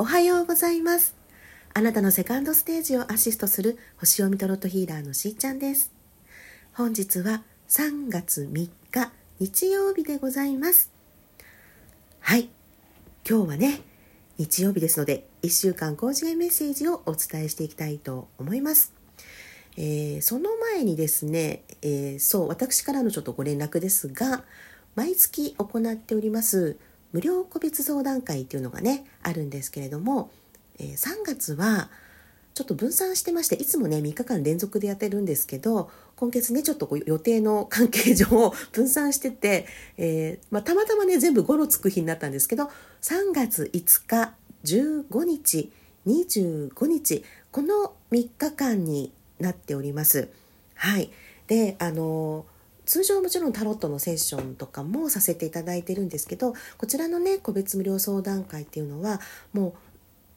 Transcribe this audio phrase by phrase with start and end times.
[0.00, 1.16] おはようございます。
[1.74, 5.92] あなたのセカンドステージをアシストする星読みトロットヒーラーのしーちゃんです。
[6.72, 8.70] 本日は3月3日
[9.40, 10.92] 日曜日でございます。
[12.20, 12.48] はい。
[13.28, 13.80] 今日はね
[14.36, 18.94] 日曜日ですので1週間工事メッセージをお伝えしていきたいと思います。
[19.76, 24.44] えー、その前にですね、えー、そう私からのちょっとご連絡ですが
[24.94, 26.76] 毎月行っております
[27.12, 30.30] 無料個別相談会っていうのがねあるんですけれども、
[30.78, 31.90] えー、3月は
[32.54, 38.26] ちょっと分散してましていつもね3日間連続でやってるんですけど今月ねちょっとこう予定の関係上
[38.72, 42.70] 分散してて、えー、まあ、たまたまね全部5のつく日になったんですけど
[43.02, 44.34] 3月5日
[44.64, 45.70] 15日
[46.06, 50.28] 25日この3日間になっております。
[50.74, 51.10] はい。
[51.46, 52.44] で、あの
[52.88, 59.20] 通常もちろんタロットのセッションとかもさせていただいてるんですけどこちらのね個別無料相談会っていうのは
[59.52, 59.72] もう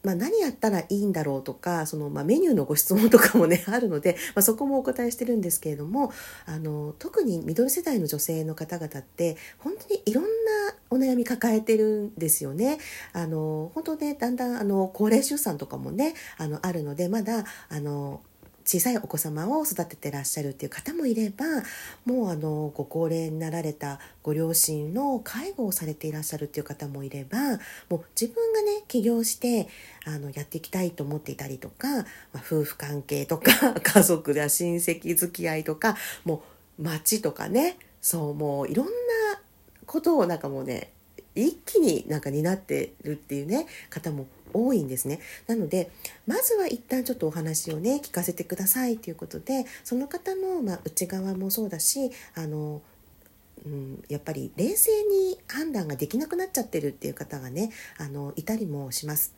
[0.02, 6.12] まあ、何やったらいいんだろうとかその、まあ、メニューのご質問とかもね あるので、まあ、そこもお答えしてるんですけれども
[6.44, 10.28] あの特にミドル世代の女性の方々って本当にいろんな
[10.90, 12.78] お悩み抱えてるんですよね。
[13.12, 18.22] あの本当ねだんだんあの高齢出産とかもねあのあるのでまだあの
[18.64, 21.44] 小さいお子様を育ててらっしゃるっていう方もいれば
[22.04, 27.38] もうあのご高齢になられたご両親の介護をされていらっしゃるっていう方もいれば
[27.88, 29.68] もう自分がね起業して
[30.04, 32.04] あのやっていきたいと思っていたりとか、まあ、
[32.44, 36.42] 夫婦関係とか 家族や親戚付き合いとかも
[36.78, 38.92] う街とかねそうもういろんな
[39.86, 40.92] ことをなんかもうね
[41.34, 45.90] 一気になんか担ってるっていうね方も多いんですねなので
[46.26, 52.82] まずは一旦ちょっとお話をね聞かせてくださいということでその方の、まあ、内側もそうだしあの
[53.64, 59.34] うん、やっぱり冷静に判断ができなくなっちゃってるっていう方がねあのいたりもします。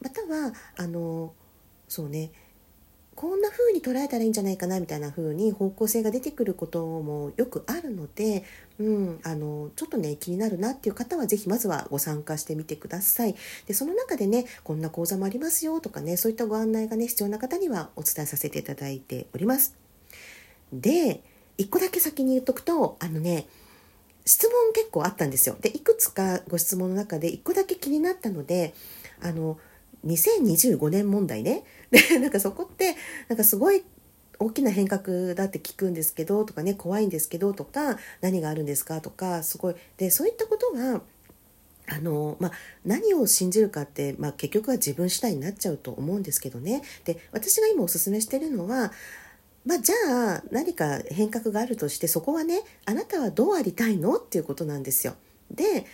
[0.00, 1.32] またはあの
[1.88, 2.30] そうね
[3.16, 8.44] こんな風に捉えたらいいんじゃないかなみたいな風に方向性が出てくることもよくあるので、
[8.78, 13.34] うん、あのちょっとね気になるなっていう方は是非まずはご参加してみてください。
[13.66, 19.74] でその中でねこんな講座もありますよとかねそういったご案内がね必要な方にはお伝えさせていただいております。
[20.70, 21.22] で
[21.56, 23.48] 1個だけ先に言っとくとあのね
[24.26, 25.56] 質問結構あったんですよ。
[25.58, 28.74] でいくつかご質問の中で1個だけ気になったので
[29.22, 29.58] あの
[30.06, 31.64] 2025年問題ね。
[31.90, 32.94] で、 なんかそこって、
[33.28, 33.84] なんかすごい
[34.38, 39.74] 大きな変革だって聞くんですけどとかね、怖いんですけどとか、何があるんですかとか、すごい。
[39.96, 41.02] で、そういったことが、
[41.88, 42.52] あのまあ、
[42.84, 48.92] 何を信じるかって、まあ、結局は自分次第になっちゃうと思うんですけどねで私が今おすすめしてるのは、
[49.64, 54.16] まあ、じゃあ何か変革があるとしてそこはねあなたはどうありたいの？
[54.16, 55.14] っていうことなんですよ。
[55.50, 55.86] で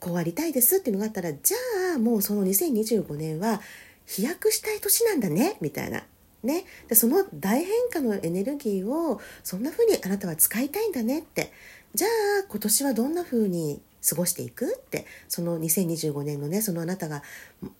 [0.00, 3.60] こうありたいですっていうのがあったらじゃあもうその2025年は
[4.06, 6.04] 飛躍したい年なんだねみたいな。
[6.42, 11.50] ね、でその大変化のエネルギーをそんな風にあなたは使いたいんだねって
[11.92, 17.24] じゃあ今年はどんな風に過ごしていくってその2025年のねそのあなたが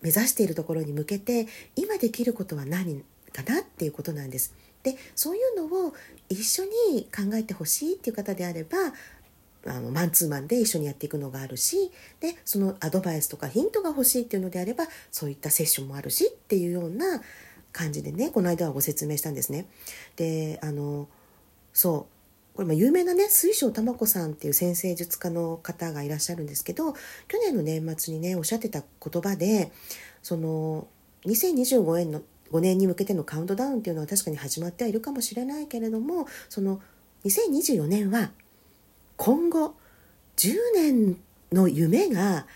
[0.02, 1.46] 目指しているところに向けて
[1.76, 4.52] 今できることは何かなっていうことなんです。
[4.82, 5.94] でそういうのを
[6.28, 8.76] 一緒に考えてほしいっていう方であれば
[9.68, 11.90] あのマンツーマンで一緒にやっていくのがあるし
[12.20, 17.20] でそのアドバイスとかヒントが欲しいっていうのであればそういったセッションもあるしっていうような
[17.72, 19.66] 感じでねこの間はご説明したんですね。
[20.16, 21.08] であの
[21.72, 22.06] そ
[22.54, 26.94] うこれ有名なね水晶玉子さんっていう先生術家の方がいらっしゃるんですけど
[27.28, 29.70] 去年の年末にねおっしゃってた言葉で
[30.22, 30.88] その
[31.26, 32.22] 2025年の
[32.52, 36.80] 5年に向けてのカウントダウンっていうのは確かに始まってはいるかもしれないけれどもその
[37.26, 38.30] 2024年は
[39.16, 39.74] 今後
[40.36, 41.16] 10年
[41.52, 42.46] の夢が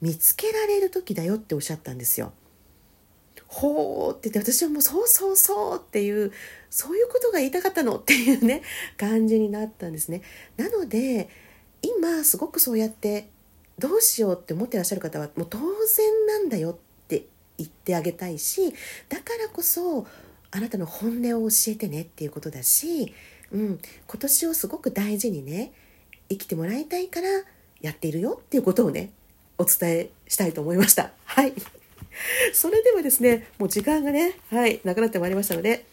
[0.00, 2.32] 見つけられる時だよっておっしゃったんですよ。
[3.46, 6.32] ほーって言って私はもうそうそうそうっていう
[6.70, 8.62] そういうことが言いたかったのっていうね
[8.96, 10.22] 感じになったんですね。
[10.56, 11.28] なので
[11.82, 13.28] 今すごくそうやって
[13.78, 16.76] どうしようって思ってらっしゃる方はもう当然なんだよっ
[17.08, 17.26] て
[17.58, 18.72] 言ってあげたいし
[19.08, 20.06] だからこそ
[20.52, 23.14] あなたの本音を教えてねっていうことだし、
[23.50, 25.72] うん、今年をすごく大事にね
[26.30, 27.28] 生きてもらいたいから
[27.82, 29.10] やっているよっていうことをね
[29.58, 31.10] お伝えしたいと思いました。
[31.24, 31.52] はい。
[32.54, 35.84] それではですねもう時間がねはいなくなってまいりましたので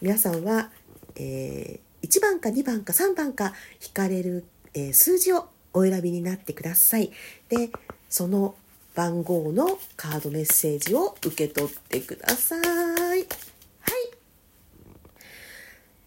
[0.00, 0.70] 皆さんは、
[1.16, 3.52] えー、1番か2番か3番か
[3.84, 7.12] 引かれる、えー、数字をお選びになってください。
[7.48, 7.70] で
[8.08, 8.54] その
[8.94, 12.60] 番号のカードメッセージを受け取ってください。
[12.60, 13.26] はい。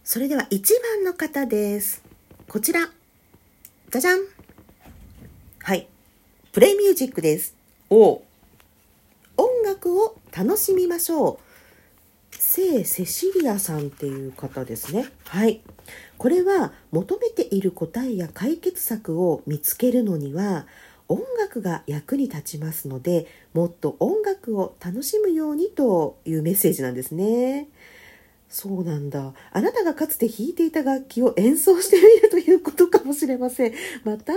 [0.03, 0.61] それでは1
[0.95, 2.03] 番の方です。
[2.47, 2.89] こちら。
[3.91, 4.19] じゃじゃん
[5.63, 5.87] はい。
[6.51, 7.55] プレイミュージックです。
[7.89, 8.21] お
[9.35, 15.61] 音楽を楽しみましょう聖セシリアさんっていう方ですねはい
[16.19, 20.67] これは求めている答えや解決策を見つけるのには
[21.07, 27.69] 音楽が役に立ちますのでもっと音楽を楽しむようにというメッセージなんですね。
[28.49, 29.33] そうなんだ。
[29.51, 32.48] あなたがかつて弾いていた楽器を演奏してみるという
[33.09, 33.73] もしれません。
[34.03, 34.33] また、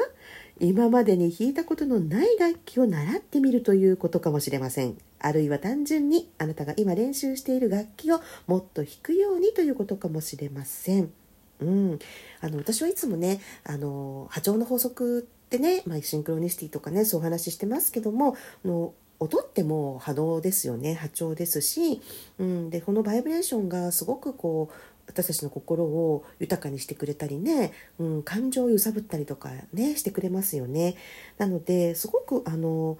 [0.58, 4.96] 今までに弾いたことのない楽器を習ってみるということかもしれません。
[5.18, 11.12] あるいは単純にあなたが今練習している楽器をもっと弾くようにということかもしれません。
[11.60, 11.98] うん、
[12.40, 22.00] あの私はいつもねあの波長の法則ってね、まあ、シンクロニシティとかねそうお話ししてますけどもの音っても波動ですよね波長ですし、
[22.38, 24.74] うん、でこのバイブレーションがすごくこう
[25.12, 30.96] 私たちの心を豊かにしてくれたりね、うん、感情を揺さぶったりとかねしてくれますよね。
[31.38, 32.98] なのですごくあの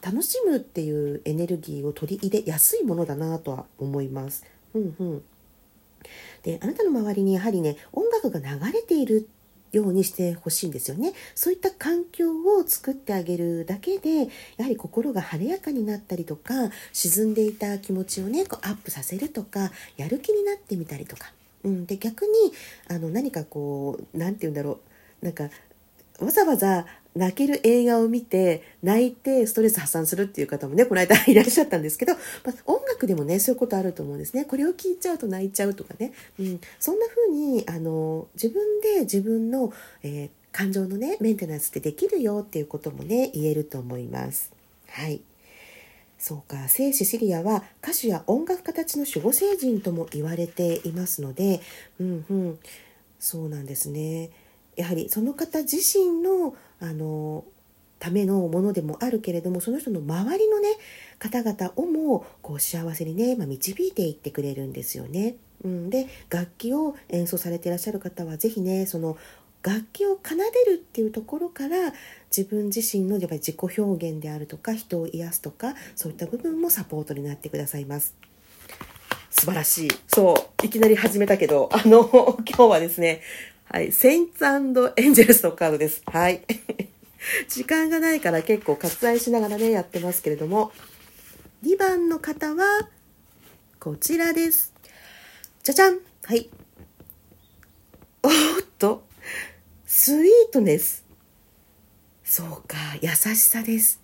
[0.00, 4.46] 楽しむっていうエネルギーを取り入れやすいものだなとは思います。
[4.74, 5.22] うんうん、
[6.42, 9.28] であなたの周りにやはりね音楽が流れている
[9.72, 21.32] ようにしてほしいんですよねそういった環境を作ってあげるだけでやはり心が晴れやかになったりとか沈んでいた気持ちをねこうアップさせるとかやる気になってみたりとか、
[21.64, 22.30] うん、で逆に
[22.88, 24.80] あの何かこう何て言うんだろ
[25.22, 25.24] う。
[25.24, 25.50] なんか
[26.20, 34.44] わざわざ泣ける映画を見て泣いてストレス発散するっていう方もねこの間 いらっしゃったんですけど、まあ、音楽でもねそういうことあると思うんですね。
[34.44, 39.72] これを聞いちゃうと泣いちゃうとかね、うん、そんな風にあに自分で自分の、
[40.02, 44.52] えー、感情のねメンテナンスってできるよっていうこともね言えると思います。
[44.86, 45.20] はい。
[46.18, 51.60] そうか聖シシリアは歌手や音楽家たちの守護聖人とも言われていますので、
[52.00, 52.58] うんうん、
[53.20, 54.30] そうなんですね。
[54.76, 57.44] やはりその方自身のあの
[57.98, 60.68] ためのものでもあるけれどもその人の周りのね
[61.18, 65.36] 方々をもこう幸せにね、まあ、導いていってくれるんですよね。
[65.64, 69.16] うん、で楽器を演奏されていらっしゃる方は是非ねその
[69.62, 71.92] 楽器を奏でるっていうところから
[72.34, 78.14] 自分自身のやっぱり自己表現であるとか人を癒すとかそういった部分もサポートになってくださいます。
[79.30, 79.90] 素晴らしい。
[80.08, 82.08] そう、いきなり始めたけど、あの、
[82.44, 83.22] 今日はですね、
[83.64, 83.92] はい。
[83.92, 84.74] セインツエン
[85.14, 86.02] ジェルスのカードです。
[86.06, 86.42] はい。
[87.48, 90.72] 時間がないから結構割愛しながらね、やってますけれども、
[91.62, 92.88] 2番の方は、
[93.78, 94.72] こちらです。
[95.62, 96.48] じゃじゃんはい。
[98.22, 98.32] おっ
[98.78, 99.07] と、
[99.90, 101.02] スイートネス。
[102.22, 104.02] そうか、優しさです。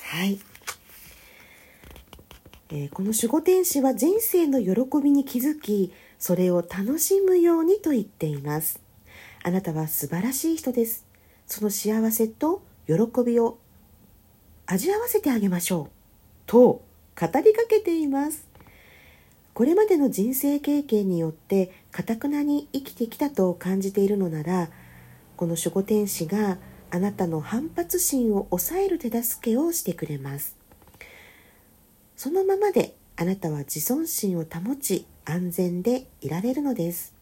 [0.00, 0.40] はい。
[2.70, 8.80] えー、この守護天使は人生の喜びに気づき、それを楽しむようにと言っています。
[9.44, 11.04] あなたは素晴らしい人です。
[11.46, 13.58] その幸せと喜びを
[14.64, 15.90] 味合わせてあげましょう。
[16.46, 16.82] と語
[17.20, 18.48] りかけています。
[19.52, 24.70] これまでの人生経験によってかたくなに生きてきたと感じているのなら
[25.38, 26.58] この守護天使が
[26.90, 30.56] あなたの反発心を抑える手助けをしてくれます
[32.16, 37.14] そのままであなたは自尊心を保ち安全でいられるのです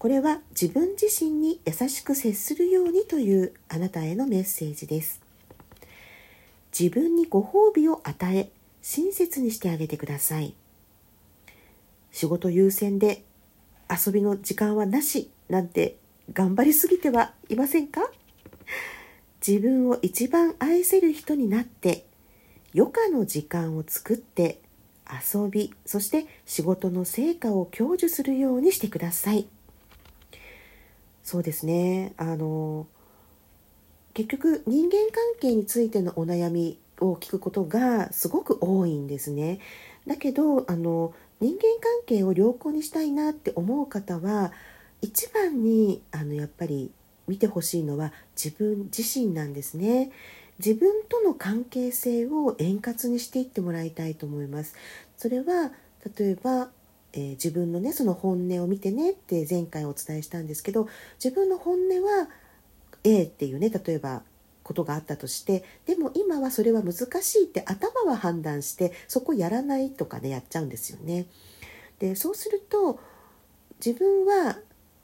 [0.00, 5.20] これは自分自身に優しく接するようにというあなたへのメッセージです。
[6.78, 10.54] 自分にご褒美を与え、親切にしてあげてください。
[12.12, 13.24] 仕事優先で
[13.90, 15.98] 遊びの時間はなしなんて
[16.32, 18.02] 頑張りすぎてはいませんか？
[19.46, 22.04] 自分を一番愛せる人になって
[22.74, 24.60] 余暇の時間を作って
[25.10, 29.46] 遊びそして仕事の成果を享受するようにしてください。
[31.22, 32.86] そうですねあの
[34.14, 39.58] 結局人間関係についてのお悩みを聞くことがすごく多いんですね。
[40.06, 44.52] だけどあの人間関係を良好にしたいなって思う方は
[45.02, 46.90] 一番にあのやっぱり
[47.26, 50.10] 見てほしいのは自分自身なんですね。
[50.58, 54.74] 自分との関係性を円滑にしていってもらいたいと思います。
[55.16, 55.72] それは
[56.16, 56.70] 例えば
[57.12, 60.88] えー、自分のねその本音を見てねって前回お伝えしたんですけど
[61.22, 62.28] 自分の本音は
[63.04, 64.22] A っていうね例えば
[64.62, 71.26] ことがあったとしてでも今はそれは難しいって頭は判断してそこやらないとかねやっちゃうんですよね。
[71.98, 73.00] でそうすると
[73.84, 74.58] 自分は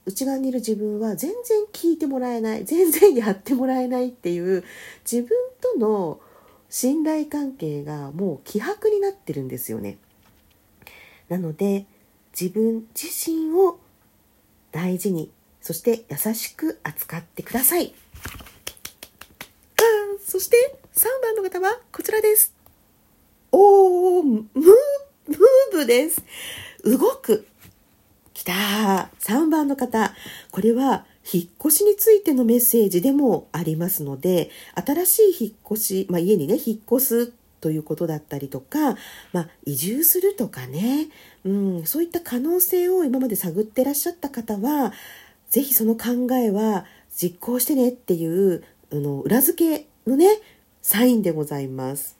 [0.06, 4.64] 内側にいる自分は全然聞いてもらえない 全然やってもらえないっていう
[5.10, 6.20] 自分との
[6.70, 9.98] 信頼関係がもう希薄になってるんですよね。
[11.28, 11.86] なので
[12.38, 13.78] 自分自身を
[14.72, 17.92] 大事にそして優しく扱ってください
[19.76, 19.82] あ
[20.25, 22.56] そして3番の方はこちらです
[23.58, 26.22] おー、ムー、ムーブです。
[26.84, 27.46] 動く。
[28.46, 29.10] た。
[29.20, 30.14] 3番の方。
[30.50, 38.94] これは、引っ越しについてのメッセージでもありますので、新しい引っ越し、まあ、家にね、引っ越すということだったりとか、
[39.32, 41.08] まあ、移住するとかね、
[41.44, 44.92] うん、そういった可能性を今まで探ってらっしゃった方は、
[45.50, 46.84] ぜひその考えは
[47.16, 48.62] 実行してねっていう、
[48.92, 50.28] あの、裏付けのね、
[50.80, 52.15] サインでございます。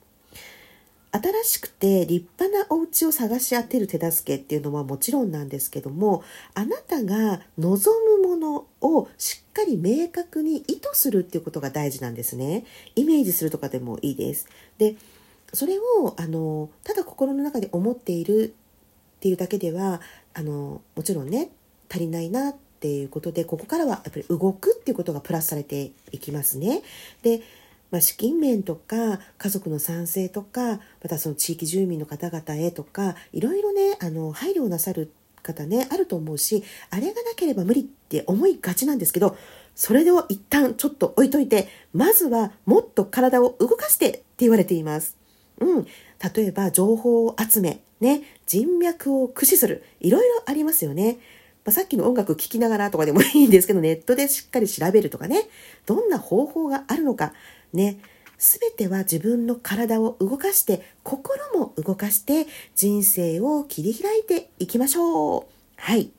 [1.11, 6.23] 新しくて立派なお家を探し当てる手助けっていうのはもちろんなんですけども
[6.53, 12.65] あなたが望むものをしっかり明確に意図するっていうことが大事なんですね。
[12.95, 14.47] イメージするとかでもいいです。
[14.77, 14.95] で
[15.53, 18.53] それをあのただ心の中で思っている
[19.17, 20.01] っていうだけでは
[20.33, 21.49] あのもちろんね
[21.89, 26.83] 足りないなっていうことでここからはやっぱり動くっていうことがプラスされていきますね。
[27.23, 27.41] で
[27.91, 39.37] まあ、資金面とか家族の賛成とかまたその地域住民の方々へとかいろいろねあの配慮をなさる方ねあると思うしあれがなければ無理って思いがちなんですけど
[39.75, 45.17] それを一旦ちょっと置いといてまずはもっと体を動かしてって言われています。
[45.59, 45.85] うん、
[46.35, 51.17] 例えば情報を集め、ね、人脈を駆使するいろいろありますよね。
[51.63, 55.49] ま、さっきの音楽聴きながらとかでもいいんですけどネットでしっかり調べるとかね
[55.85, 57.33] どんな方法があるのか
[57.73, 57.99] ね、
[58.37, 62.45] 全ては自分の体を動かして心も動かして
[62.75, 65.45] 人生を切り開いていきましょう。
[65.77, 66.11] はい。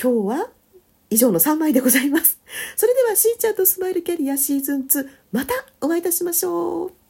[0.00, 0.50] 今日は
[1.10, 2.40] 以上の3枚でございます。
[2.76, 7.05] それではしーちゃんとスマイルキャリアシーズン2またお会いいたしましょう。